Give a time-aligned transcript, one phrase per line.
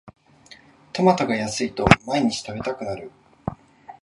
[0.93, 3.11] トマトが安いと毎日食べたくなる